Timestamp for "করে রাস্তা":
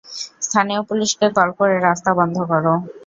1.59-2.11